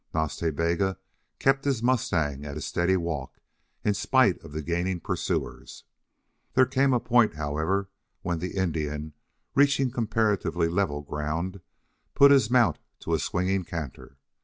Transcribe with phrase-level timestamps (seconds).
[0.15, 0.97] Nas Ta Bega
[1.37, 3.39] kept his mustang at a steady walk,
[3.85, 5.83] in spite of the gaining pursuers.
[6.55, 7.87] There came a point, however,
[8.23, 9.13] when the Indian,
[9.53, 11.61] reaching comparatively level ground,
[12.15, 14.17] put his mount to a swinging canter.